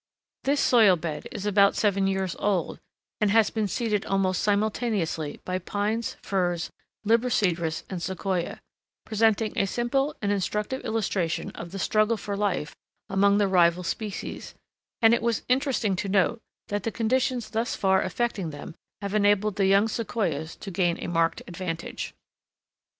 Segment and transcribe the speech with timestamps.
[0.45, 2.79] This soil bed is about seven years old,
[3.19, 6.71] and has been seeded almost simultaneously by pines, firs,
[7.05, 8.61] Libocedrus, and Sequoia,
[9.05, 12.75] presenting a simple and instructive illustration of the struggle for life
[13.09, 14.55] among the rival species;
[15.03, 18.73] and it was interesting to note that the conditions thus far affecting them
[19.03, 22.15] have enabled the young Sequoias to gain a marked advantage.